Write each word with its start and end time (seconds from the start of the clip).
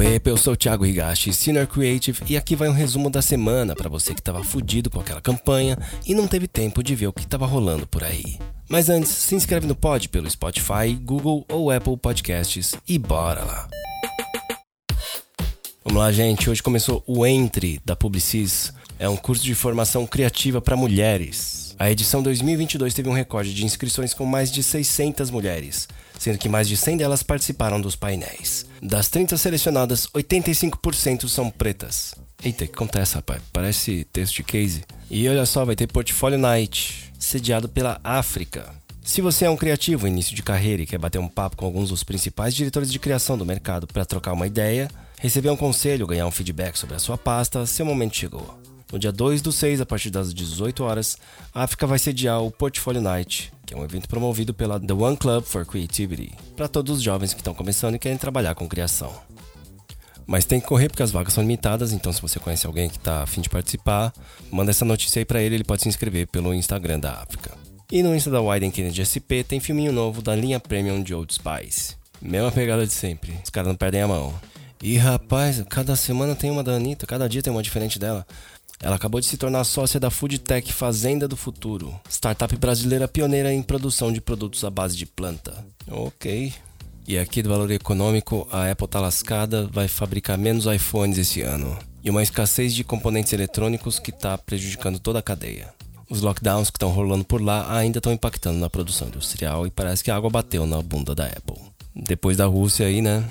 Apple, 0.00 0.32
eu 0.32 0.36
sou 0.36 0.52
o 0.52 0.56
Thiago 0.56 0.84
Higashi, 0.84 1.32
Senior 1.32 1.66
Creative, 1.66 2.22
e 2.28 2.36
aqui 2.36 2.54
vai 2.54 2.68
um 2.68 2.72
resumo 2.72 3.08
da 3.08 3.22
semana 3.22 3.74
para 3.74 3.88
você 3.88 4.12
que 4.12 4.20
estava 4.20 4.42
fudido 4.44 4.90
com 4.90 5.00
aquela 5.00 5.20
campanha 5.20 5.78
e 6.06 6.14
não 6.14 6.26
teve 6.26 6.46
tempo 6.46 6.82
de 6.82 6.94
ver 6.94 7.06
o 7.06 7.12
que 7.12 7.22
estava 7.22 7.46
rolando 7.46 7.86
por 7.86 8.04
aí. 8.04 8.38
Mas 8.68 8.88
antes, 8.88 9.10
se 9.10 9.34
inscreve 9.34 9.66
no 9.66 9.74
pod 9.74 10.08
pelo 10.08 10.30
Spotify, 10.30 10.94
Google 11.00 11.46
ou 11.48 11.70
Apple 11.70 11.96
Podcasts 11.96 12.74
e 12.86 12.98
bora 12.98 13.44
lá! 13.44 13.68
Vamos 15.84 16.00
lá, 16.00 16.10
gente. 16.10 16.50
Hoje 16.50 16.62
começou 16.62 17.02
o 17.06 17.24
Entre 17.24 17.80
da 17.84 17.94
Publicis. 17.94 18.72
É 18.98 19.08
um 19.08 19.16
curso 19.16 19.44
de 19.44 19.54
formação 19.54 20.04
criativa 20.04 20.60
para 20.60 20.76
mulheres. 20.76 21.76
A 21.78 21.90
edição 21.90 22.22
2022 22.22 22.92
teve 22.92 23.08
um 23.08 23.12
recorde 23.12 23.54
de 23.54 23.64
inscrições 23.64 24.12
com 24.12 24.26
mais 24.26 24.50
de 24.50 24.62
600 24.62 25.30
mulheres, 25.30 25.86
sendo 26.18 26.38
que 26.38 26.48
mais 26.48 26.68
de 26.68 26.76
100 26.76 26.98
delas 26.98 27.22
participaram 27.22 27.80
dos 27.80 27.96
painéis. 27.96 28.66
Das 28.82 29.08
30 29.08 29.36
selecionadas, 29.36 30.06
85% 30.08 31.28
são 31.28 31.50
pretas. 31.50 32.14
Eita, 32.42 32.66
que 32.66 32.74
acontece, 32.74 33.14
rapaz? 33.14 33.42
Parece 33.52 34.04
texto 34.12 34.36
de 34.36 34.42
case. 34.42 34.84
E 35.10 35.28
olha 35.28 35.46
só, 35.46 35.64
vai 35.64 35.74
ter 35.74 35.86
Portfolio 35.86 36.38
Night, 36.38 37.12
sediado 37.18 37.68
pela 37.68 38.00
África. 38.04 38.74
Se 39.02 39.22
você 39.22 39.44
é 39.44 39.50
um 39.50 39.56
criativo 39.56 40.06
início 40.06 40.34
de 40.34 40.42
carreira 40.42 40.82
e 40.82 40.86
quer 40.86 40.98
bater 40.98 41.18
um 41.18 41.28
papo 41.28 41.56
com 41.56 41.64
alguns 41.64 41.90
dos 41.90 42.02
principais 42.02 42.54
diretores 42.54 42.90
de 42.90 42.98
criação 42.98 43.38
do 43.38 43.46
mercado 43.46 43.86
para 43.86 44.04
trocar 44.04 44.32
uma 44.32 44.48
ideia, 44.48 44.90
receber 45.18 45.48
um 45.50 45.56
conselho, 45.56 46.06
ganhar 46.06 46.26
um 46.26 46.30
feedback 46.32 46.76
sobre 46.76 46.96
a 46.96 46.98
sua 46.98 47.16
pasta, 47.16 47.64
seu 47.66 47.86
momento 47.86 48.16
chegou. 48.16 48.58
No 48.92 48.98
dia 48.98 49.12
2 49.12 49.42
do 49.42 49.50
6, 49.50 49.80
a 49.80 49.86
partir 49.86 50.10
das 50.10 50.32
18 50.32 50.84
horas, 50.84 51.18
a 51.54 51.62
África 51.64 51.86
vai 51.86 51.98
sediar 51.98 52.42
o 52.42 52.50
Portfolio 52.50 53.00
Night, 53.00 53.52
que 53.66 53.74
é 53.74 53.76
um 53.76 53.84
evento 53.84 54.08
promovido 54.08 54.54
pela 54.54 54.78
The 54.78 54.92
One 54.94 55.16
Club 55.16 55.44
for 55.44 55.66
Creativity, 55.66 56.32
para 56.56 56.68
todos 56.68 56.98
os 56.98 57.02
jovens 57.02 57.34
que 57.34 57.40
estão 57.40 57.52
começando 57.52 57.96
e 57.96 57.98
querem 57.98 58.16
trabalhar 58.16 58.54
com 58.54 58.68
criação. 58.68 59.12
Mas 60.24 60.44
tem 60.44 60.60
que 60.60 60.66
correr 60.66 60.88
porque 60.88 61.02
as 61.02 61.10
vagas 61.10 61.32
são 61.32 61.42
limitadas, 61.42 61.92
então 61.92 62.12
se 62.12 62.22
você 62.22 62.38
conhece 62.38 62.66
alguém 62.66 62.88
que 62.88 62.96
está 62.96 63.22
afim 63.22 63.40
de 63.40 63.48
participar, 63.48 64.12
manda 64.50 64.70
essa 64.70 64.84
notícia 64.84 65.20
aí 65.20 65.24
para 65.24 65.42
ele, 65.42 65.56
ele 65.56 65.64
pode 65.64 65.82
se 65.82 65.88
inscrever 65.88 66.26
pelo 66.28 66.54
Instagram 66.54 67.00
da 67.00 67.12
África. 67.12 67.52
E 67.90 68.02
no 68.02 68.14
Insta 68.14 68.30
da 68.30 68.40
Widen 68.40 68.70
Kennedy 68.70 69.04
SP 69.06 69.46
tem 69.46 69.60
filminho 69.60 69.92
novo 69.92 70.20
da 70.20 70.34
linha 70.34 70.58
Premium 70.58 71.02
de 71.02 71.14
Old 71.14 71.32
Spice. 71.32 71.94
Mesma 72.20 72.50
pegada 72.50 72.84
de 72.84 72.92
sempre, 72.92 73.38
os 73.44 73.50
caras 73.50 73.68
não 73.68 73.76
perdem 73.76 74.02
a 74.02 74.08
mão. 74.08 74.34
E 74.82 74.96
rapaz, 74.96 75.62
cada 75.70 75.94
semana 75.94 76.34
tem 76.34 76.50
uma 76.50 76.64
da 76.64 76.72
Anitta, 76.72 77.06
cada 77.06 77.28
dia 77.28 77.42
tem 77.42 77.52
uma 77.52 77.62
diferente 77.62 77.98
dela. 77.98 78.26
Ela 78.82 78.96
acabou 78.96 79.20
de 79.20 79.26
se 79.26 79.36
tornar 79.36 79.64
sócia 79.64 79.98
da 79.98 80.10
Foodtech 80.10 80.72
Fazenda 80.72 81.26
do 81.26 81.36
Futuro, 81.36 81.98
startup 82.08 82.54
brasileira 82.56 83.08
pioneira 83.08 83.52
em 83.52 83.62
produção 83.62 84.12
de 84.12 84.20
produtos 84.20 84.64
à 84.64 84.70
base 84.70 84.96
de 84.96 85.06
planta. 85.06 85.64
Ok. 85.90 86.52
E 87.08 87.18
aqui 87.18 87.40
do 87.40 87.48
valor 87.48 87.70
econômico, 87.70 88.48
a 88.50 88.70
Apple 88.70 88.88
tá 88.88 89.00
lascada, 89.00 89.68
vai 89.72 89.86
fabricar 89.86 90.36
menos 90.36 90.66
iPhones 90.66 91.18
esse 91.18 91.40
ano. 91.40 91.78
E 92.02 92.10
uma 92.10 92.22
escassez 92.22 92.74
de 92.74 92.84
componentes 92.84 93.32
eletrônicos 93.32 93.98
que 93.98 94.10
está 94.10 94.36
prejudicando 94.36 94.98
toda 94.98 95.20
a 95.20 95.22
cadeia. 95.22 95.72
Os 96.08 96.20
lockdowns 96.20 96.70
que 96.70 96.76
estão 96.76 96.90
rolando 96.90 97.24
por 97.24 97.40
lá 97.40 97.76
ainda 97.76 97.98
estão 97.98 98.12
impactando 98.12 98.58
na 98.58 98.70
produção 98.70 99.08
industrial 99.08 99.66
e 99.66 99.70
parece 99.70 100.04
que 100.04 100.10
a 100.10 100.16
água 100.16 100.30
bateu 100.30 100.66
na 100.66 100.80
bunda 100.82 101.14
da 101.14 101.26
Apple. 101.26 101.60
Depois 101.94 102.36
da 102.36 102.46
Rússia 102.46 102.86
aí, 102.86 103.00
né? 103.00 103.24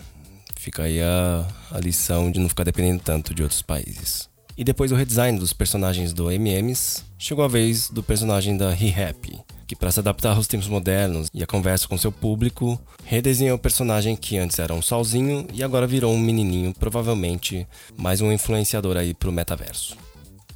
Fica 0.58 0.84
aí 0.84 1.02
a, 1.02 1.48
a 1.72 1.80
lição 1.80 2.32
de 2.32 2.40
não 2.40 2.50
ficar 2.50 2.64
dependendo 2.64 3.02
tanto 3.04 3.34
de 3.34 3.44
outros 3.44 3.62
países. 3.62 4.28
E 4.58 4.64
depois 4.64 4.90
do 4.90 4.96
redesign 4.96 5.38
dos 5.38 5.52
personagens 5.52 6.14
do 6.14 6.32
MMs, 6.32 7.04
chegou 7.18 7.44
a 7.44 7.48
vez 7.48 7.90
do 7.90 8.02
personagem 8.02 8.56
da 8.56 8.72
He-Happy, 8.72 9.38
que 9.68 9.76
para 9.76 9.92
se 9.92 10.00
adaptar 10.00 10.36
aos 10.36 10.48
tempos 10.48 10.70
modernos 10.70 11.28
e 11.34 11.44
a 11.44 11.48
conversa 11.48 11.88
com 11.90 11.98
seu 11.98 12.12
público, 12.12 12.80
redesenhou 13.04 13.58
o 13.58 13.60
personagem 13.60 14.16
que 14.16 14.38
antes 14.38 14.58
era 14.58 14.74
um 14.74 14.82
solzinho 14.82 15.46
e 15.54 15.62
agora 15.62 15.86
virou 15.86 16.14
um 16.14 16.20
menininho, 16.20 16.74
provavelmente 16.74 17.68
mais 17.98 18.22
um 18.22 18.32
influenciador 18.32 18.96
aí 18.96 19.14
pro 19.14 19.32
metaverso. 19.32 19.98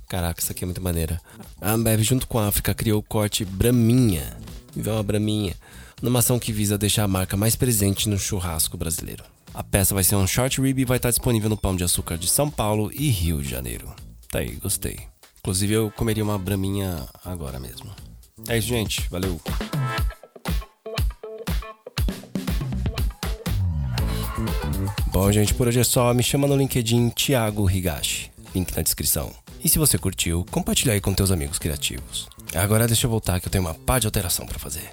Caraca, 0.07 0.41
isso 0.41 0.51
aqui 0.51 0.63
é 0.63 0.67
muito 0.67 0.81
maneira. 0.81 1.19
A 1.59 1.71
Ambev, 1.71 2.01
junto 2.01 2.25
com 2.25 2.39
a 2.39 2.47
África, 2.47 2.73
criou 2.73 2.99
o 2.99 3.03
corte 3.03 3.43
Braminha. 3.43 4.37
Viu 4.73 4.93
uma 4.93 5.03
Braminha? 5.03 5.55
Numa 6.01 6.19
ação 6.19 6.39
que 6.39 6.53
visa 6.53 6.77
deixar 6.77 7.03
a 7.03 7.07
marca 7.07 7.35
mais 7.35 7.55
presente 7.55 8.07
no 8.07 8.17
churrasco 8.17 8.77
brasileiro. 8.77 9.23
A 9.53 9.63
peça 9.63 9.93
vai 9.93 10.03
ser 10.03 10.15
um 10.15 10.27
short 10.27 10.61
rib 10.61 10.79
e 10.79 10.85
vai 10.85 10.97
estar 10.97 11.09
disponível 11.09 11.49
no 11.49 11.57
Pão 11.57 11.75
de 11.75 11.83
Açúcar 11.83 12.17
de 12.17 12.27
São 12.27 12.49
Paulo 12.49 12.91
e 12.93 13.09
Rio 13.09 13.41
de 13.41 13.49
Janeiro. 13.49 13.93
Tá 14.29 14.39
aí, 14.39 14.51
gostei. 14.55 14.99
Inclusive 15.39 15.73
eu 15.73 15.91
comeria 15.91 16.23
uma 16.23 16.37
braminha 16.37 17.07
agora 17.25 17.59
mesmo. 17.59 17.89
É 18.47 18.57
isso, 18.57 18.67
gente. 18.67 19.07
Valeu. 19.09 19.41
Bom, 25.11 25.31
gente, 25.31 25.53
por 25.53 25.67
hoje 25.67 25.79
é 25.79 25.83
só. 25.83 26.13
Me 26.13 26.23
chama 26.23 26.47
no 26.47 26.55
LinkedIn 26.55 27.09
Thiago 27.09 27.69
Higashi. 27.69 28.31
Link 28.53 28.75
na 28.75 28.81
descrição. 28.81 29.31
E 29.63 29.67
se 29.67 29.77
você 29.77 29.97
curtiu, 29.97 30.45
compartilha 30.49 30.93
aí 30.93 31.01
com 31.01 31.13
teus 31.13 31.31
amigos 31.31 31.59
criativos. 31.59 32.29
Agora 32.55 32.87
deixa 32.87 33.05
eu 33.07 33.11
voltar 33.11 33.39
que 33.39 33.47
eu 33.47 33.51
tenho 33.51 33.63
uma 33.63 33.73
pá 33.73 33.99
de 33.99 34.07
alteração 34.07 34.45
para 34.45 34.57
fazer. 34.57 34.91